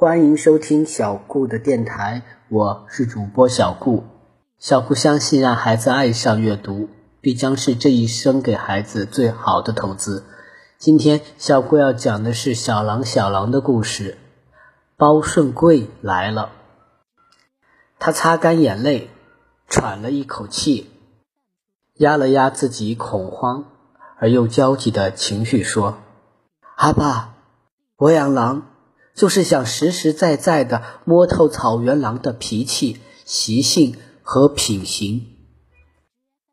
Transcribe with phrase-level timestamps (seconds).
[0.00, 4.04] 欢迎收听小顾的电台，我是主播小顾。
[4.58, 6.88] 小顾相信，让孩子爱上阅读，
[7.20, 10.24] 必将是这一生给孩子最好的投资。
[10.78, 14.16] 今天，小顾要讲的是小狼小狼的故事。
[14.96, 16.52] 包顺贵来了，
[17.98, 19.10] 他擦干眼泪，
[19.68, 20.90] 喘了一口气，
[21.96, 23.66] 压了压自己恐慌
[24.16, 25.98] 而又焦急的情绪，说
[26.76, 27.34] ：“阿爸，
[27.98, 28.62] 我养狼。”
[29.20, 35.26] 就是想实实在在的摸透草原狼的脾气、习性和品行，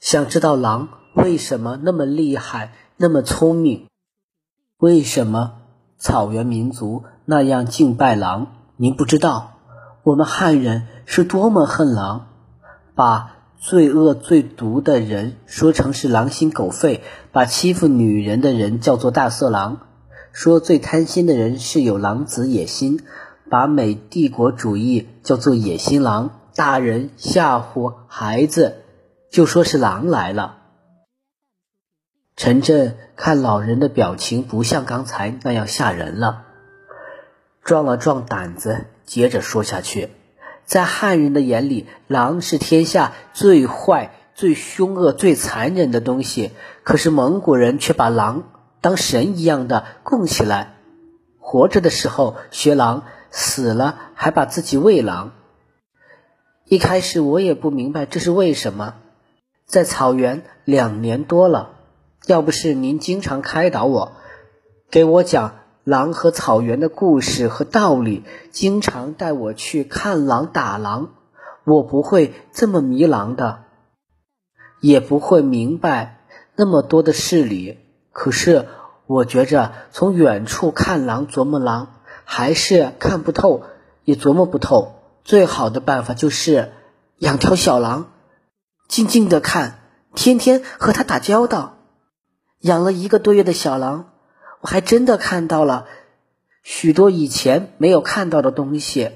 [0.01, 3.87] 想知道狼为什么那么厉害、那么聪明，
[4.79, 5.59] 为什么
[5.97, 8.47] 草原民族那样敬拜狼？
[8.75, 9.59] 您不知道，
[10.03, 12.27] 我们汉人是多么恨狼，
[12.93, 19.86] 把最恶最毒的人说成是狼心狗肺，把欺负女人的人叫做大色狼。
[20.37, 22.99] 说最贪心的人是有狼子野心，
[23.49, 26.41] 把美帝国主义叫做野心狼。
[26.53, 28.83] 大人吓唬孩子，
[29.31, 30.57] 就说是狼来了。
[32.35, 36.43] 陈震看老人的表情不像刚才那样吓人了，
[37.63, 40.09] 壮了壮胆子，接着说下去。
[40.65, 46.51] 在汉人的眼里，狼是天下最坏、最凶恶、最残忍的东西，
[46.83, 48.43] 可是蒙古人却把狼。
[48.81, 50.75] 当神一样的供起来，
[51.39, 55.31] 活着的时候学狼，死了还把自己喂狼。
[56.65, 58.95] 一开始我也不明白这是为什么，
[59.65, 61.71] 在草原两年多了，
[62.25, 64.11] 要不是您经常开导我，
[64.91, 71.13] 给我讲狼和草原的故事和道理，经常带我去看狼打狼，
[71.65, 73.63] 我不会这么迷狼的，
[74.81, 76.25] 也不会明白
[76.55, 77.79] 那么多的事理。
[78.19, 78.67] 可是，
[79.05, 83.61] 我觉着从远处看狼琢磨狼，还是看不透，
[84.05, 84.95] 也琢磨不透。
[85.23, 86.71] 最好的办法就是
[87.19, 88.09] 养条小狼，
[88.87, 89.81] 静静的看，
[90.15, 91.77] 天天和它打交道。
[92.61, 94.09] 养了一个多月的小狼，
[94.61, 95.85] 我还真的看到了
[96.63, 99.11] 许多以前没有看到的东西。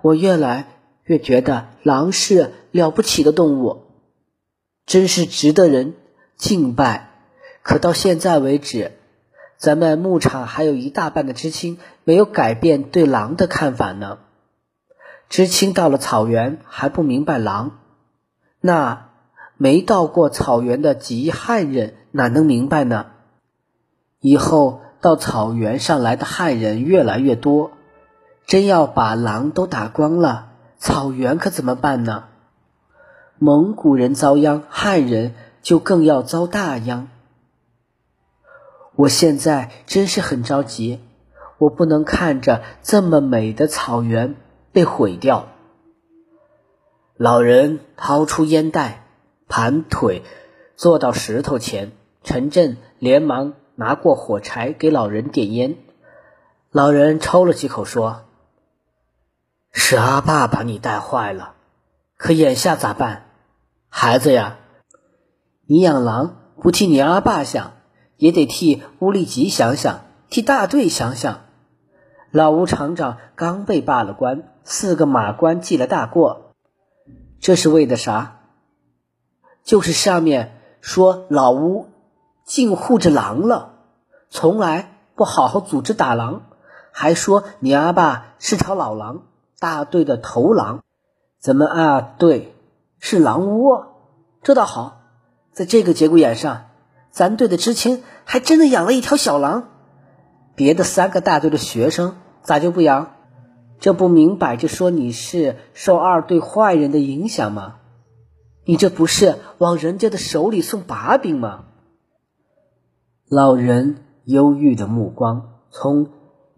[0.00, 3.82] 我越来越觉得狼是了不起的动物，
[4.86, 5.94] 真是值得人
[6.36, 7.08] 敬拜。
[7.62, 8.92] 可到现在为止，
[9.56, 14.18] 咱们牧场还有一大半的知青没有改变对狼的看法呢。
[15.28, 17.78] 知青到了草原还不明白狼，
[18.60, 19.10] 那
[19.56, 23.06] 没到过草原的极汉人哪能明白呢？
[24.20, 27.70] 以后到草原上来的汉人越来越多，
[28.46, 32.24] 真要把狼都打光了，草原可怎么办呢？
[33.38, 37.08] 蒙古人遭殃，汉人就更要遭大殃。
[39.02, 41.00] 我现在真是很着急，
[41.58, 44.36] 我不能看着这么美的草原
[44.70, 45.48] 被毁掉。
[47.16, 49.04] 老人掏出烟袋，
[49.48, 50.22] 盘腿
[50.76, 51.90] 坐到石头前。
[52.22, 55.78] 陈震连忙拿过火柴给老人点烟。
[56.70, 58.26] 老人抽了几口，说
[59.72, 61.54] ：“是阿爸把你带坏了，
[62.16, 63.26] 可眼下咋办？
[63.88, 64.58] 孩子呀，
[65.66, 67.72] 你养狼不替你阿爸想。”
[68.22, 71.40] 也得替乌力吉想想，替大队想想。
[72.30, 76.52] 老吴厂长刚被罢了官，四个马官记了大过，
[77.40, 78.36] 这是为的啥？
[79.64, 81.88] 就是上面说老吴
[82.44, 83.72] 净护着狼了，
[84.30, 86.42] 从来不好好组织打狼，
[86.92, 89.24] 还说你阿爸是条老狼，
[89.58, 90.84] 大队的头狼。
[91.40, 92.54] 怎么啊对
[93.00, 93.96] 是狼窝，
[94.44, 95.00] 这倒好，
[95.50, 96.66] 在这个节骨眼上。
[97.12, 99.68] 咱队的知青还真的养了一条小狼，
[100.56, 103.16] 别的三个大队的学生咋就不养？
[103.78, 107.76] 这不明摆着说你是受二队坏人的影响吗？
[108.64, 111.64] 你这不是往人家的手里送把柄吗？
[113.28, 116.08] 老人忧郁的目光从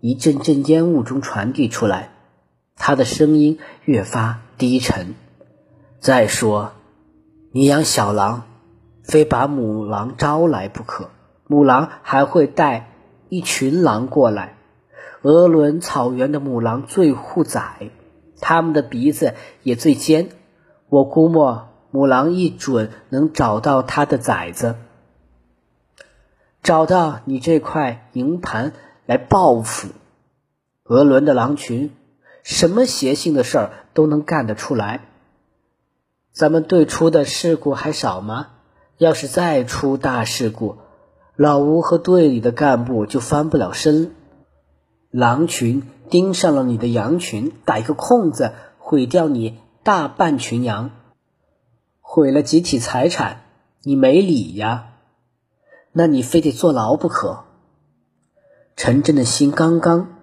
[0.01, 2.11] 一阵阵烟雾中传递出来，
[2.77, 5.17] 他的声音越发低沉。
[5.99, 6.73] 再说，
[7.53, 8.45] 你养小狼。
[9.05, 11.11] 非把母狼招来不可，
[11.47, 12.91] 母狼还会带
[13.29, 14.57] 一群狼过来。
[15.23, 17.91] 鄂伦草原的母狼最护崽，
[18.41, 20.31] 它们的鼻子也最尖。
[20.89, 24.77] 我估摸母狼一准能找到它的崽子，
[26.63, 28.73] 找到你这块营盘
[29.07, 29.89] 来报复。
[30.83, 31.91] 鄂伦的狼群，
[32.43, 35.01] 什么邪性的事儿都能干得出来。
[36.33, 38.49] 咱们队出的事故还少吗？
[38.99, 40.77] 要是再出大事故，
[41.37, 44.13] 老吴和队里的干部就翻不了身。
[45.11, 50.91] 狼群盯上了你的羊群，打一个空子，毁掉你大半群羊，
[52.01, 53.43] 毁了集体财产，
[53.83, 54.91] 你没理呀？
[55.93, 57.45] 那你非得坐牢不可。
[58.77, 60.19] 陈真的心刚刚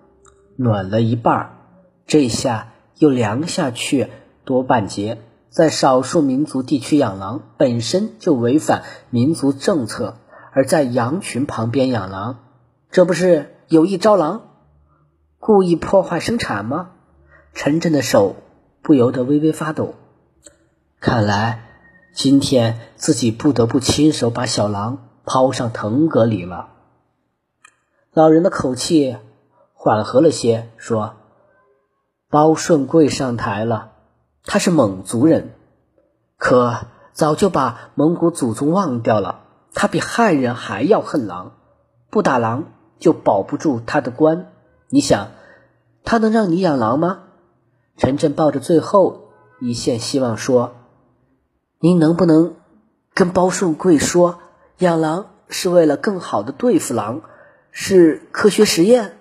[0.56, 1.58] 暖了一半，
[2.06, 4.08] 这下又凉下去
[4.44, 5.18] 多半截。
[5.51, 10.15] 在少数民族地区养狼本身就违反民族政策，
[10.53, 12.39] 而在羊群旁边养狼，
[12.89, 14.44] 这不是有意招狼？
[15.39, 16.92] 故意破坏生产吗？
[17.53, 18.38] 陈震的手
[18.81, 19.95] 不由得微微发抖。
[21.01, 21.65] 看来
[22.13, 26.69] 今天自己不得不亲手把小狼抛上腾格里了。
[28.13, 29.18] 老人的口气
[29.74, 31.15] 缓和了些，说
[32.31, 33.91] ：“包顺贵上台了，
[34.46, 35.54] 他是蒙族人，
[36.38, 39.42] 可早就把蒙古祖宗忘掉了。
[39.74, 41.54] 他比汉人还要恨狼，
[42.10, 44.52] 不打狼就保不住他的官。”
[44.94, 45.30] 你想，
[46.04, 47.24] 他能让你养狼吗？
[47.96, 49.30] 陈震抱着最后
[49.62, 50.76] 一线希望说
[51.80, 52.56] ：“您能不能
[53.14, 54.40] 跟包顺贵说，
[54.80, 57.22] 养狼是为了更好的对付狼，
[57.72, 59.20] 是科学实验？”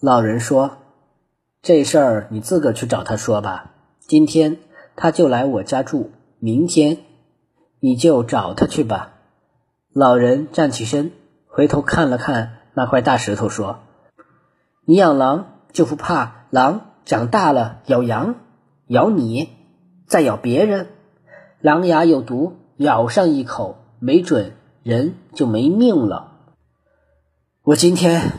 [0.00, 0.78] 老人说
[1.62, 3.71] ：“这事儿你自个去找他说吧。
[4.12, 4.58] 今天
[4.94, 6.98] 他就来我家住，明天
[7.80, 9.14] 你就找他去吧。”
[9.94, 11.12] 老人站起身，
[11.46, 13.78] 回头看了看那块大石头，说。
[14.84, 18.34] 你养狼就不怕狼长大了咬羊，
[18.86, 19.48] 咬你，
[20.06, 20.88] 再咬别人？
[21.62, 26.32] 狼牙有毒，咬上一口，没准人就没命了。
[27.62, 28.32] 我今天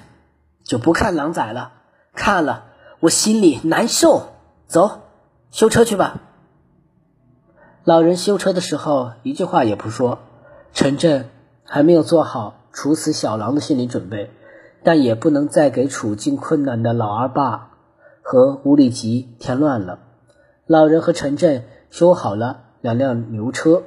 [0.63, 1.71] 就不看狼崽了，
[2.13, 2.65] 看了
[2.99, 4.33] 我心里难受。
[4.67, 5.01] 走，
[5.53, 6.19] 修车去吧。
[7.83, 10.17] 老人修车的时候一句话也不说。
[10.73, 11.29] 陈震
[11.63, 14.31] 还没有做好处死小狼的心理准备。
[14.85, 17.69] 但也不能再给处境困难的老二爸
[18.21, 19.99] 和吴立吉添乱了。
[20.65, 23.83] 老人和陈震修好了两辆牛车，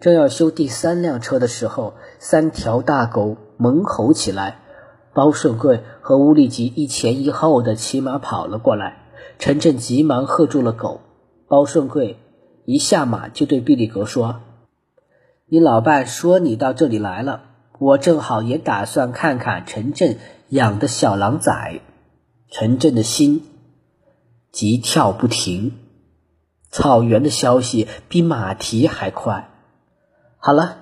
[0.00, 4.58] 正要修第三辆车的时候，三条大狗猛吼起来。
[5.14, 9.07] 包顺贵和吴立吉一前一后的骑马跑了过来，
[9.38, 11.00] 陈震急忙喝住了狗。
[11.46, 12.18] 包顺贵
[12.66, 14.40] 一下马就对毕力格说
[15.48, 17.44] ：“你老伴说你到这里来了。”
[17.78, 20.18] 我正好也打算看看陈震
[20.48, 21.80] 养的小狼崽，
[22.50, 23.44] 陈震的心
[24.50, 25.74] 急跳不停。
[26.70, 29.48] 草原的消息比马蹄还快。
[30.38, 30.78] 好了，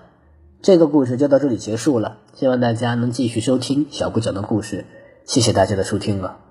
[0.63, 2.17] 这个故事就到这里结束了。
[2.33, 4.87] 希望大家能继续收听小顾讲的故事。
[5.27, 6.46] 谢谢大家的收听了。